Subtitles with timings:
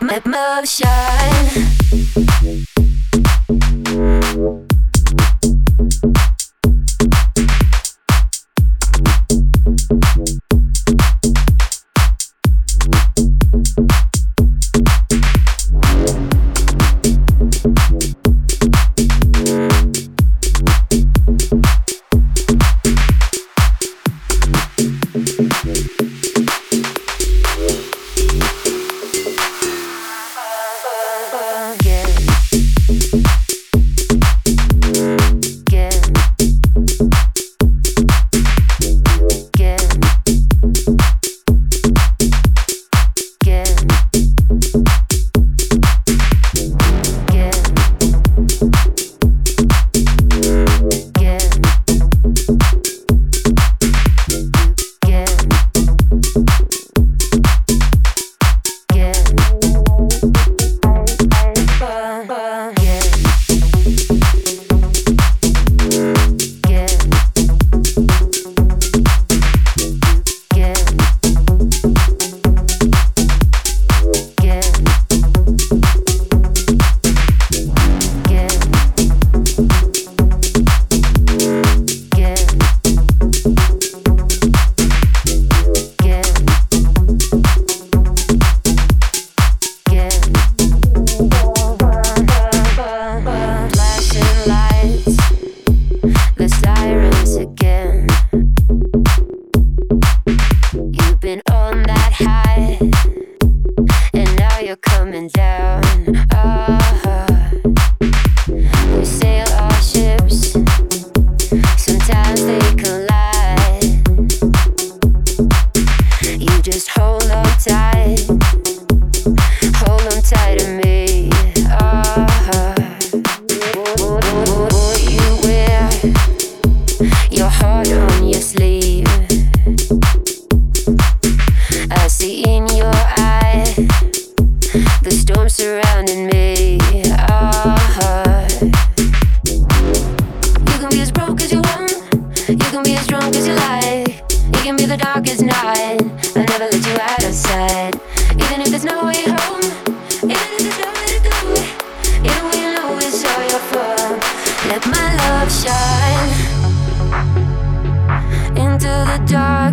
[0.00, 1.62] motion.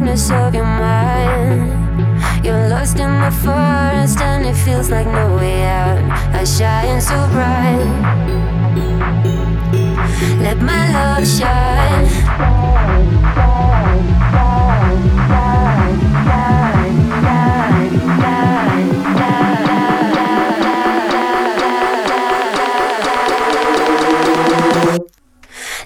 [0.09, 2.45] corners of your mind.
[2.45, 6.03] You're lost in the forest and it feels like no way out.
[6.33, 7.85] I shine so bright.
[10.41, 12.07] Let my love shine.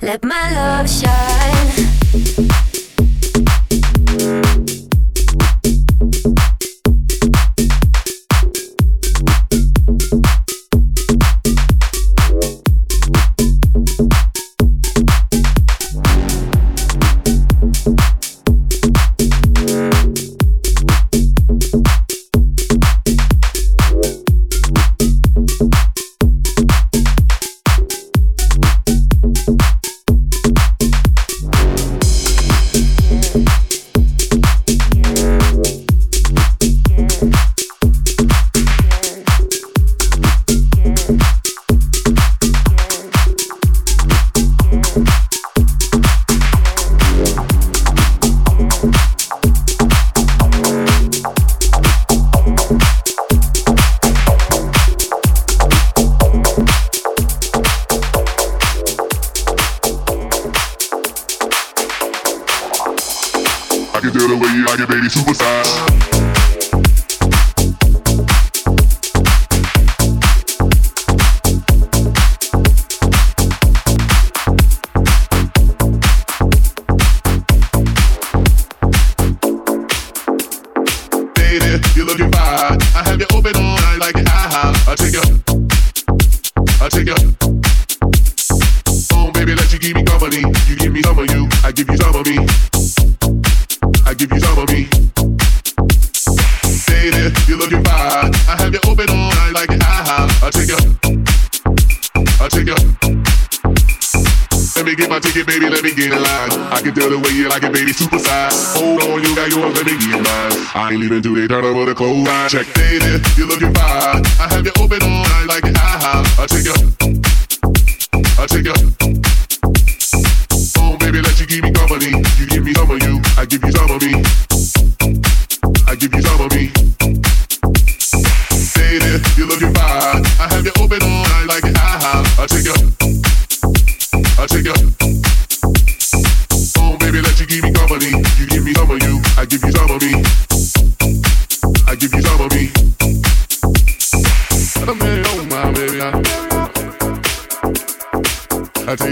[0.01, 1.92] Let my love shine.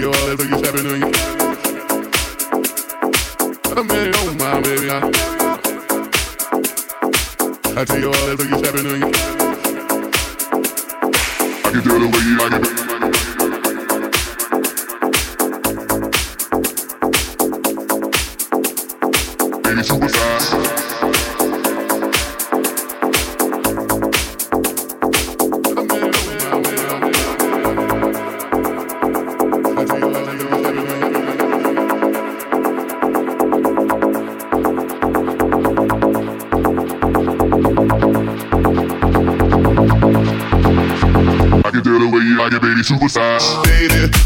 [0.02, 1.06] you all that boogie stepping on you.
[3.70, 4.90] I made it on oh my baby.
[4.90, 4.98] I,
[7.80, 9.12] I tell you all that boogie stepping on you.
[11.54, 12.54] I can do the way you like
[12.86, 12.91] it.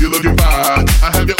[0.00, 0.84] you looking fine.
[1.02, 1.35] I have your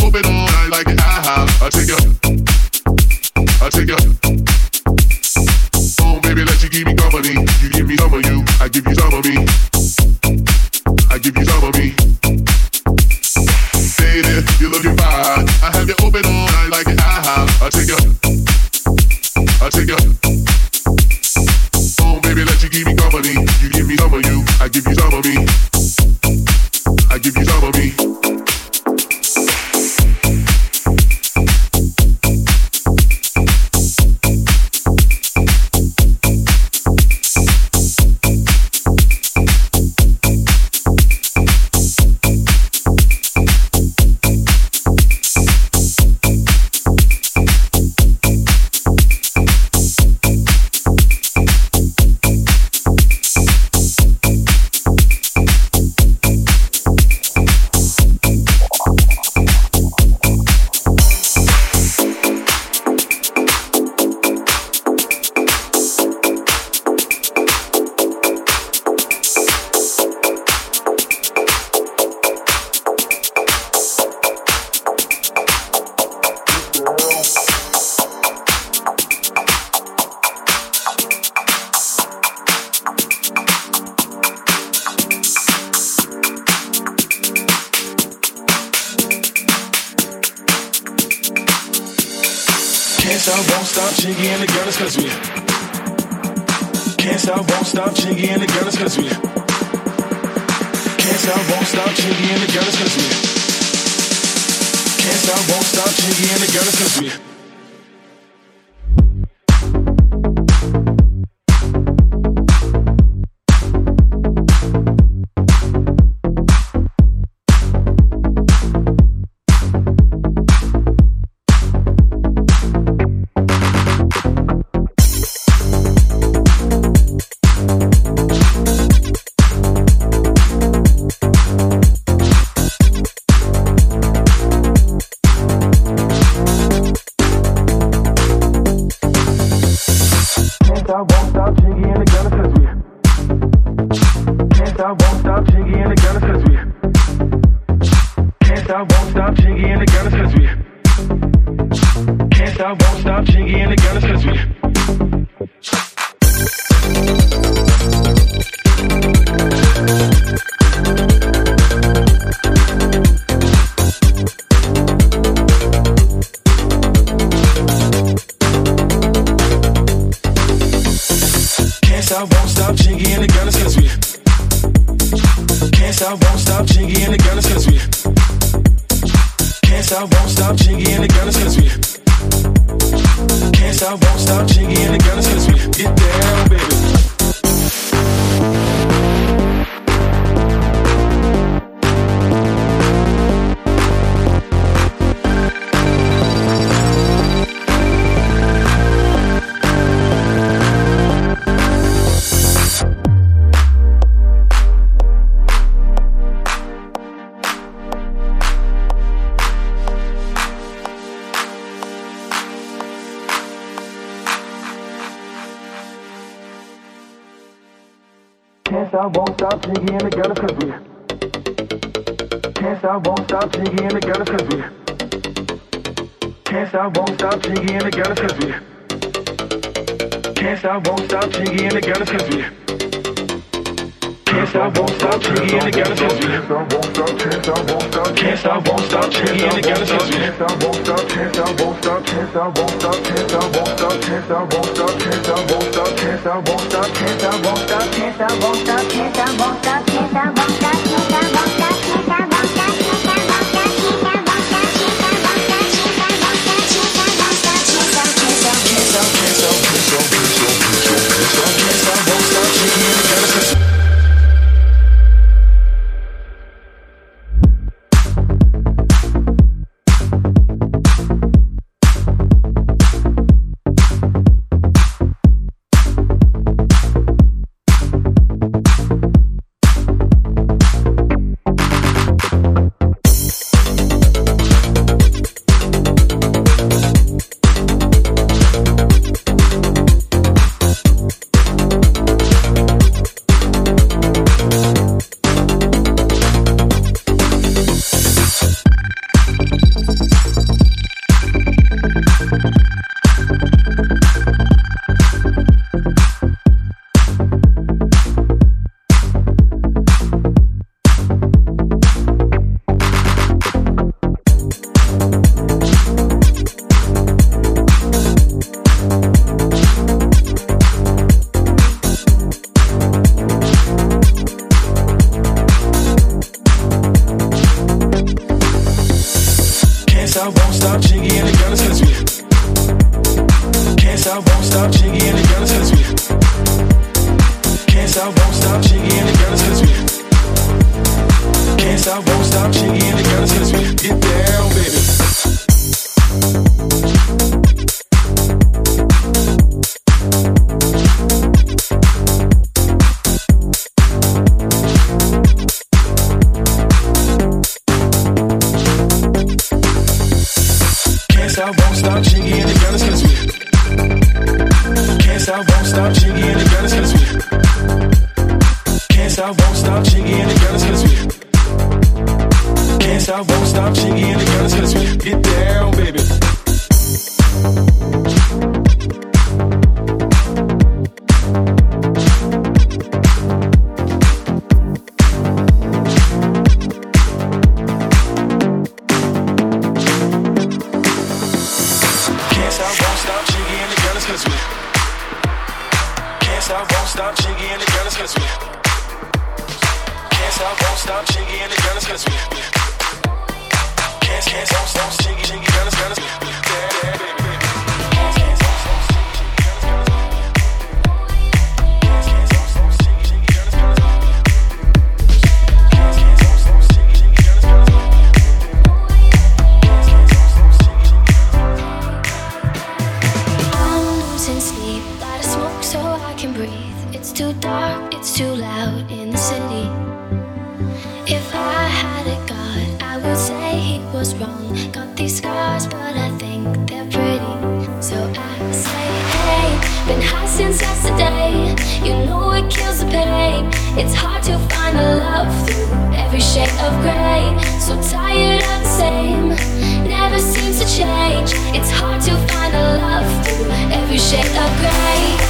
[454.07, 455.26] shade of gray.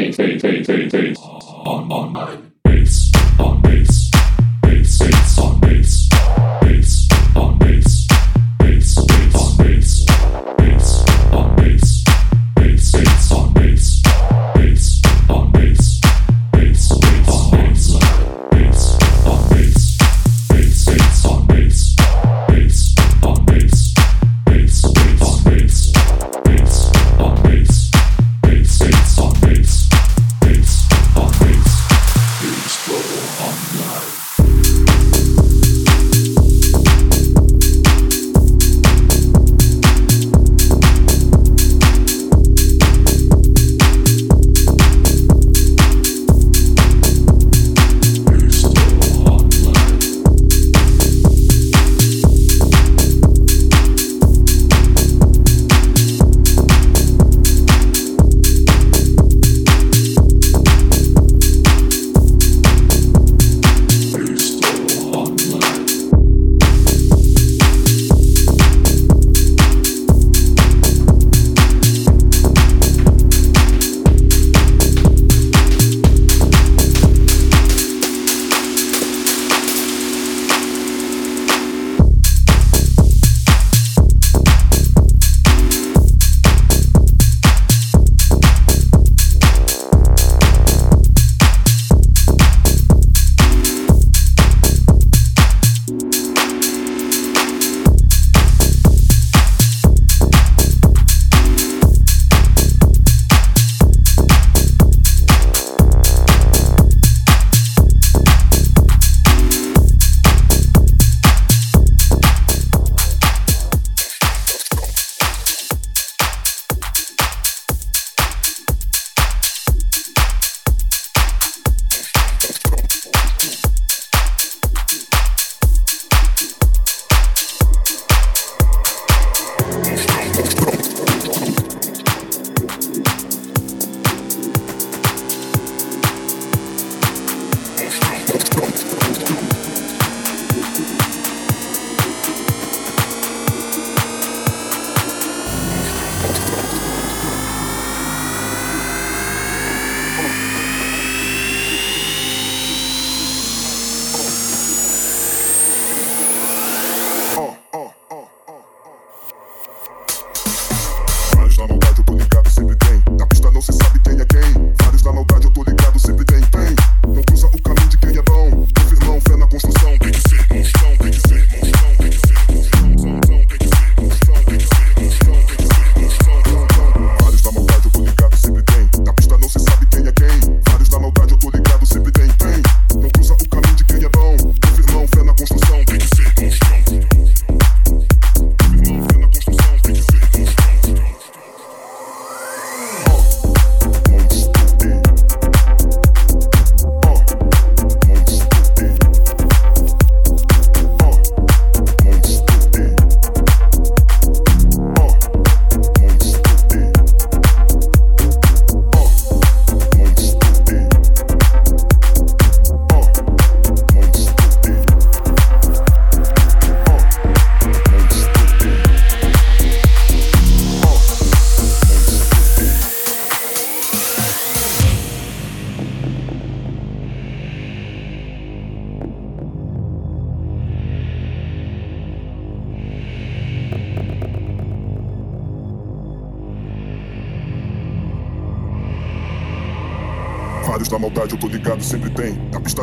[0.00, 1.18] Face, face, face, face, face.
[1.20, 2.49] On, on, on.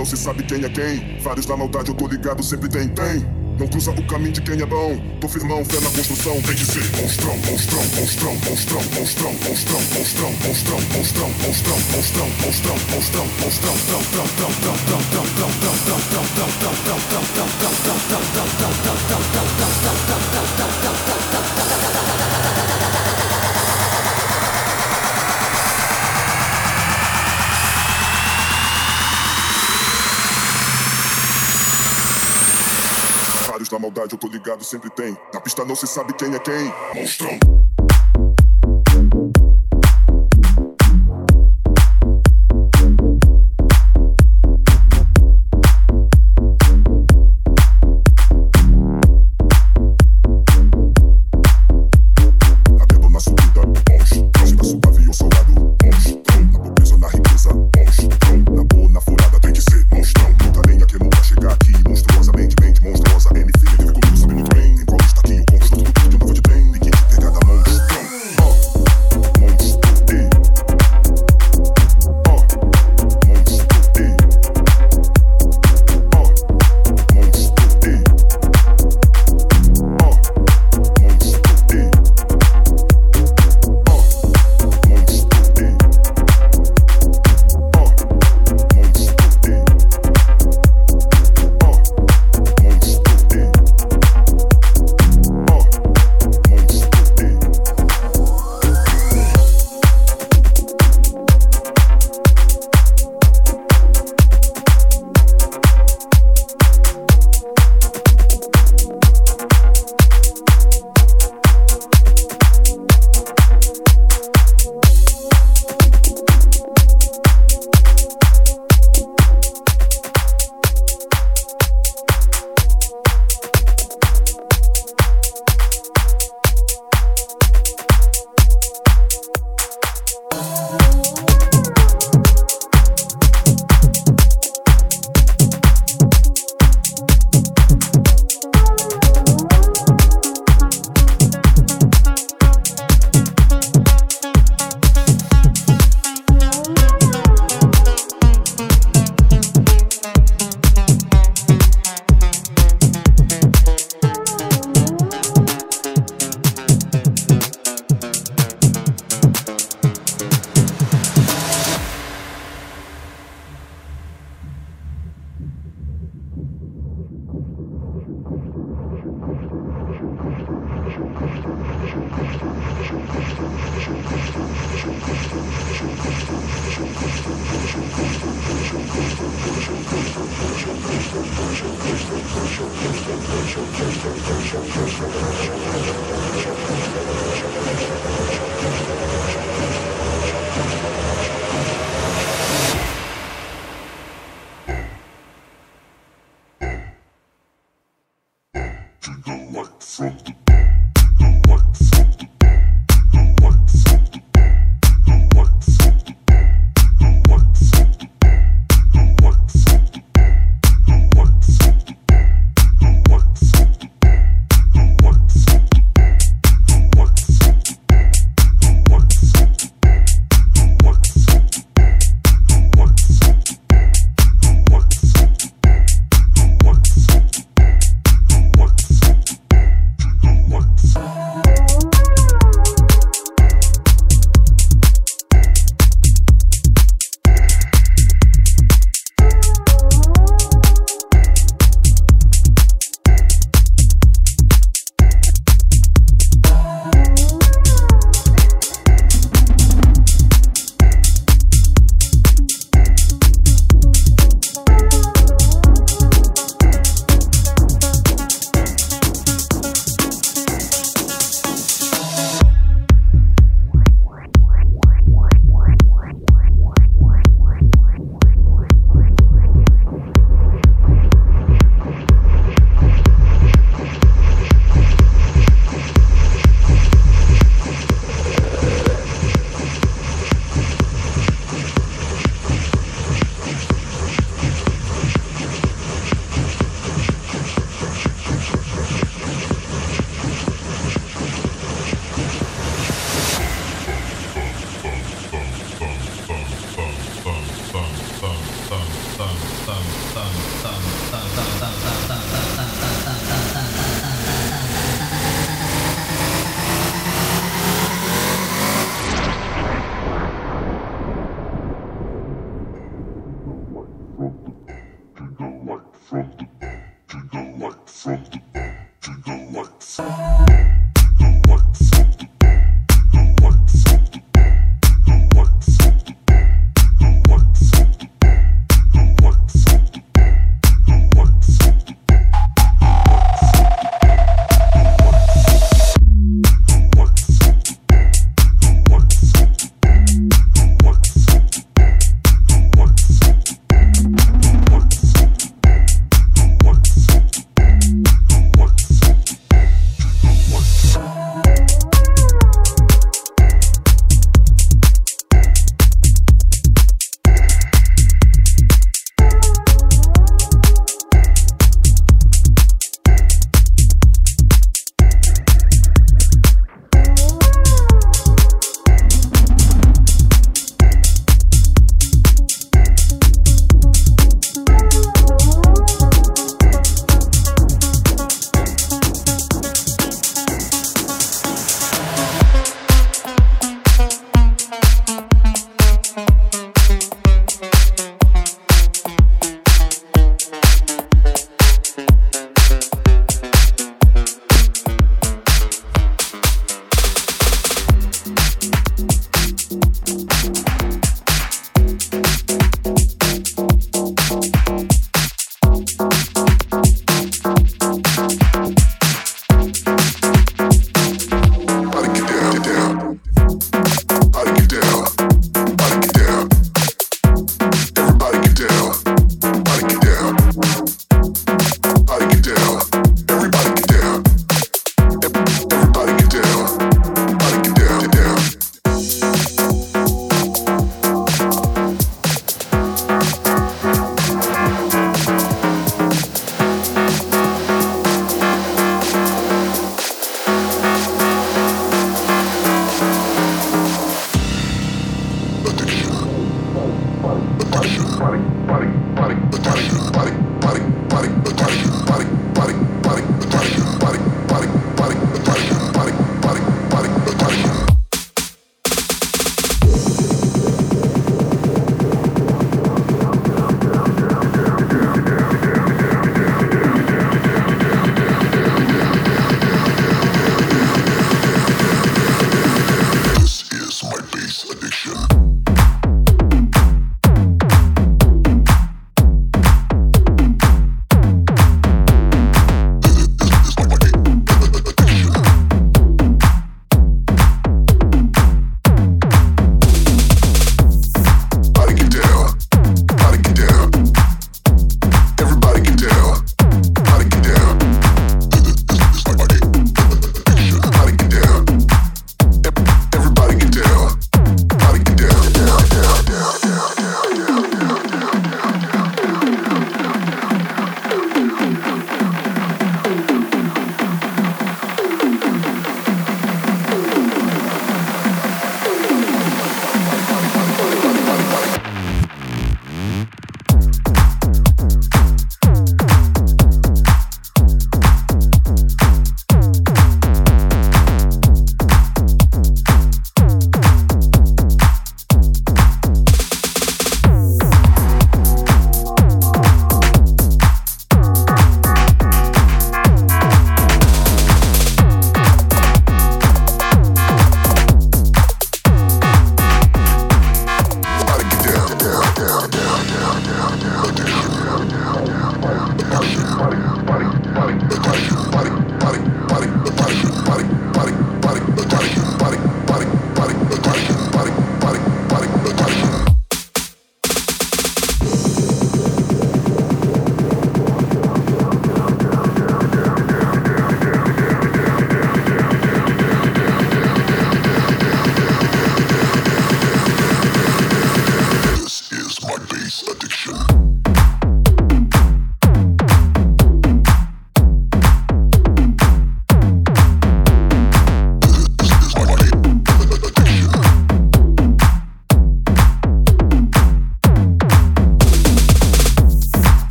[0.00, 1.18] não se sabe quem é quem.
[1.20, 3.20] Vários da maldade, eu tô ligado, sempre tem, tem.
[3.58, 4.98] Não cruza o caminho de quem é bom.
[5.20, 6.40] Tô firmão, fé na construção.
[6.40, 12.28] Tem que ser monstrão, monstrão, monstrão, monstrão, monstrão, monstrão, monstrão, monstrão, monstrão, monstrão, monstrão,
[12.88, 13.80] monstrão, monstrão, monstrão,
[33.80, 35.16] maldade, eu tô ligado, sempre tem.
[35.32, 36.72] Na pista não se sabe quem é quem.
[36.94, 37.38] Monstrão.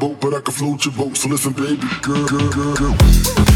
[0.00, 1.16] boat, but I can float your boat.
[1.16, 3.49] So listen, baby, girl, girl, girl, girl.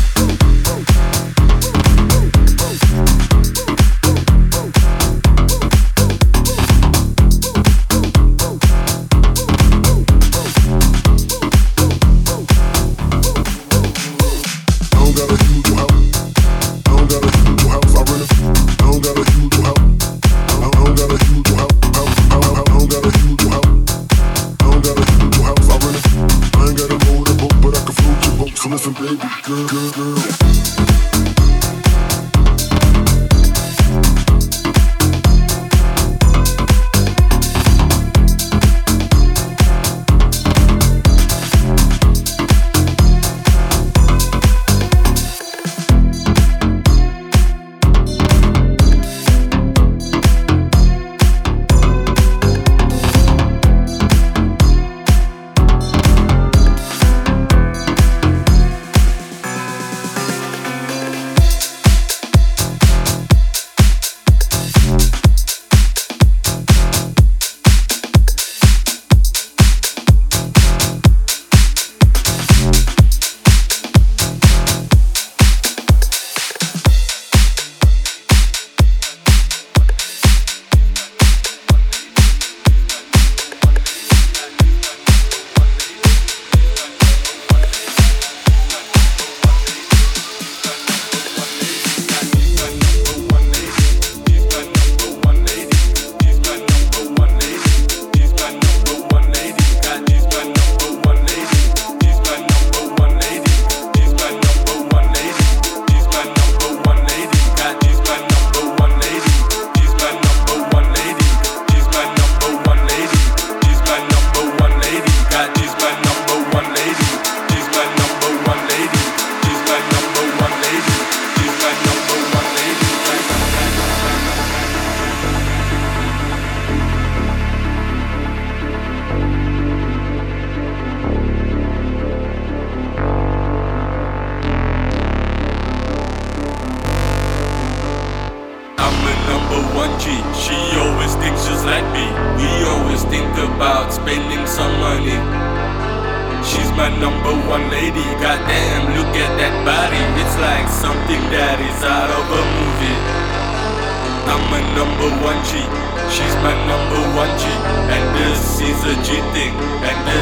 [159.15, 160.14] she thick.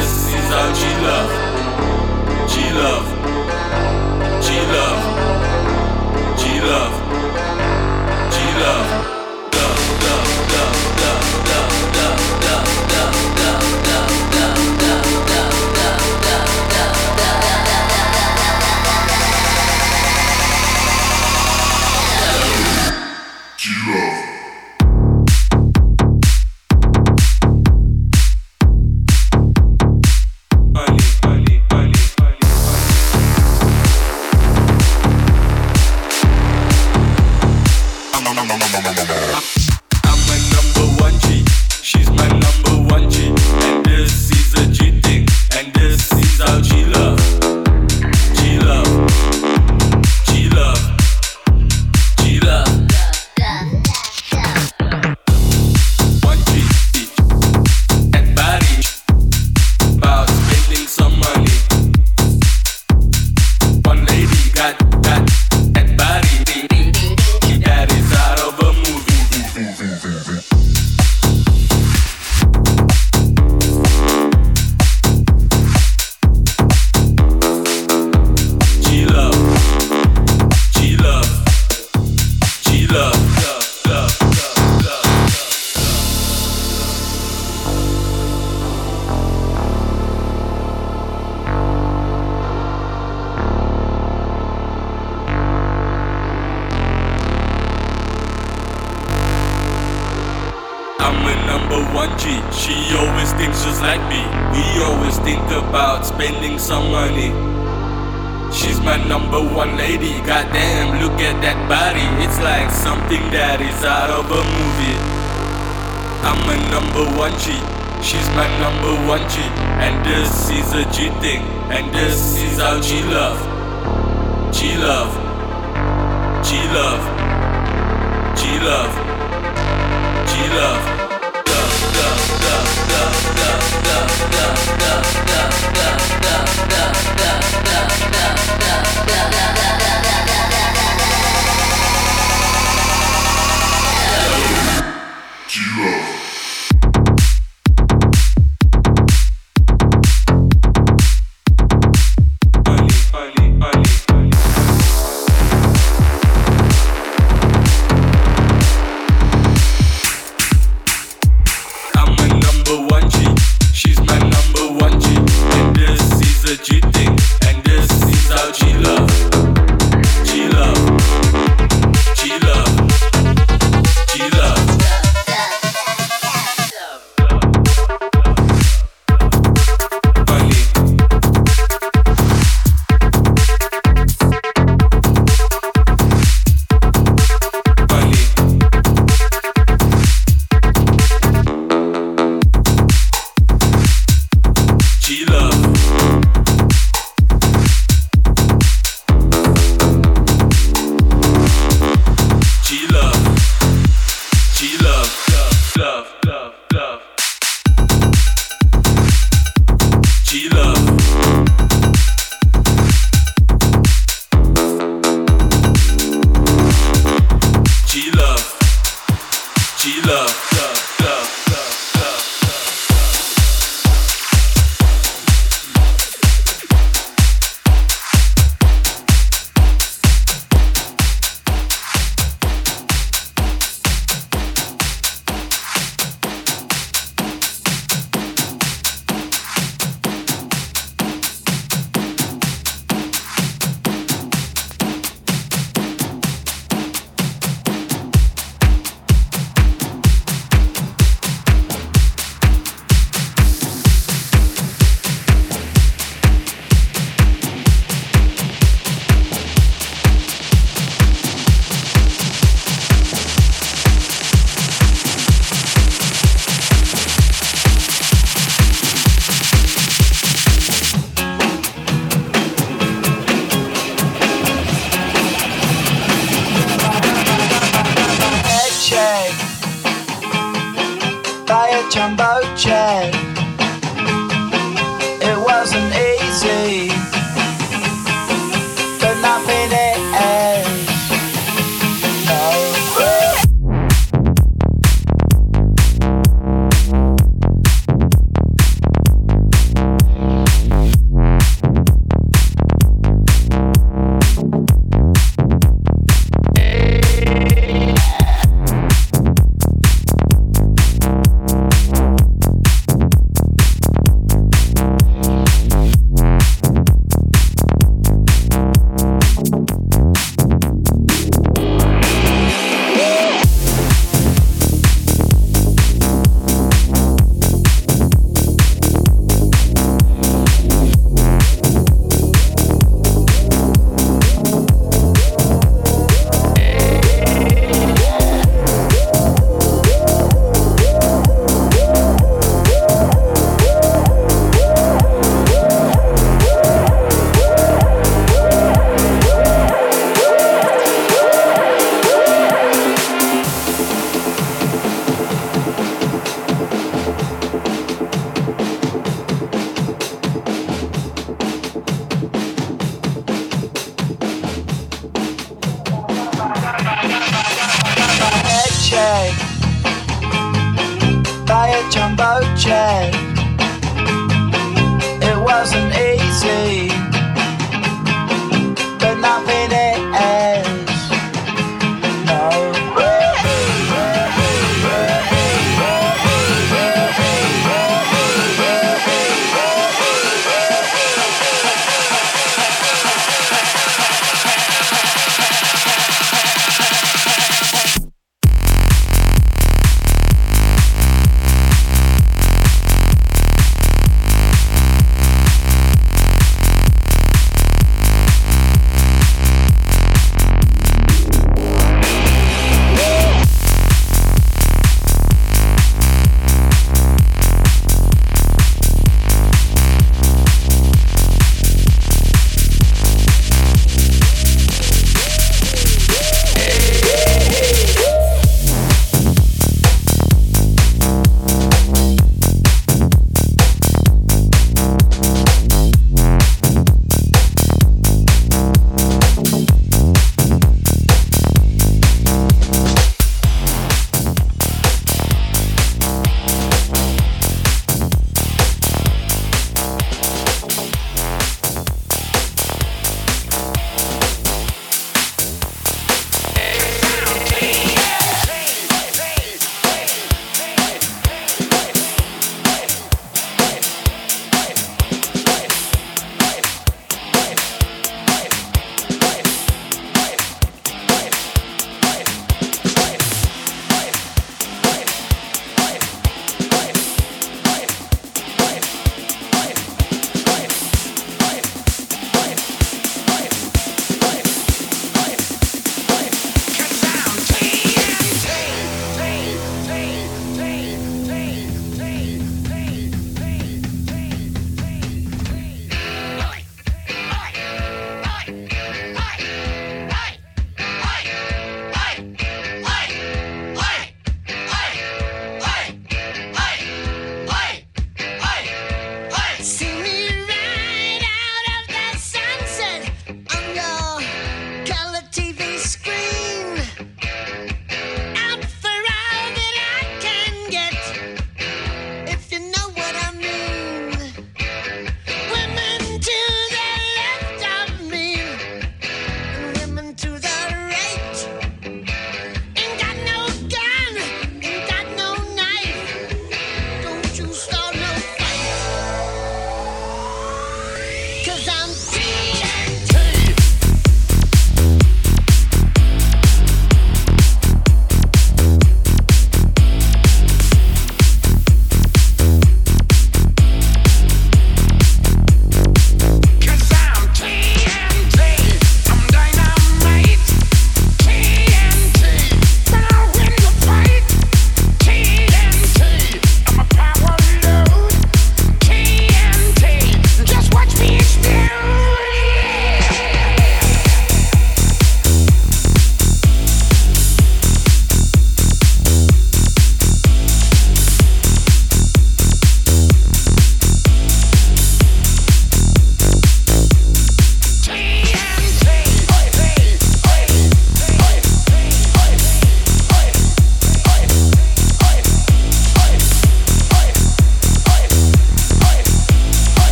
[168.42, 169.31] about love.